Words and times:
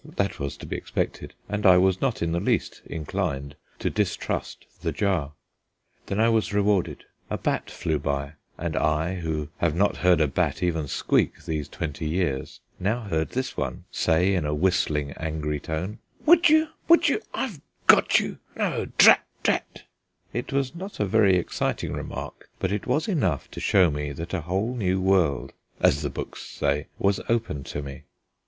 That 0.03 0.39
was 0.39 0.57
to 0.57 0.65
be 0.65 0.75
expected, 0.75 1.35
and 1.47 1.63
I 1.63 1.77
was 1.77 2.01
not 2.01 2.23
in 2.23 2.31
the 2.31 2.39
least 2.39 2.81
inclined 2.87 3.55
to 3.77 3.91
distrust 3.91 4.65
the 4.81 4.91
jar. 4.91 5.33
Then 6.07 6.19
I 6.19 6.27
was 6.27 6.51
rewarded; 6.55 7.03
a 7.29 7.37
bat 7.37 7.69
flew 7.69 7.99
by, 7.99 8.33
and 8.57 8.75
I, 8.75 9.17
who 9.19 9.49
have 9.57 9.75
not 9.75 9.97
heard 9.97 10.19
a 10.19 10.25
bat 10.27 10.63
even 10.63 10.87
squeak 10.87 11.45
these 11.45 11.69
twenty 11.69 12.07
years, 12.07 12.61
now 12.79 13.01
heard 13.01 13.29
this 13.29 13.55
one 13.55 13.83
say 13.91 14.33
in 14.33 14.43
a 14.43 14.55
whistling 14.55 15.11
angry 15.17 15.59
tone, 15.59 15.99
"Would 16.25 16.49
you, 16.49 16.69
would 16.87 17.07
you, 17.07 17.21
I've 17.35 17.61
got 17.85 18.19
you 18.19 18.39
no, 18.55 18.87
drat, 18.97 19.23
drat." 19.43 19.83
It 20.33 20.51
was 20.51 20.73
not 20.73 20.99
a 20.99 21.05
very 21.05 21.35
exciting 21.35 21.93
remark, 21.93 22.49
but 22.57 22.71
it 22.71 22.87
was 22.87 23.07
enough 23.07 23.51
to 23.51 23.59
show 23.59 23.91
me 23.91 24.13
that 24.13 24.33
a 24.33 24.41
whole 24.41 24.73
new 24.75 24.99
world 24.99 25.53
(as 25.79 26.01
the 26.01 26.09
books 26.09 26.41
say) 26.41 26.87
was 26.97 27.21
open 27.29 27.63
to 27.65 27.83
me. 27.83 28.05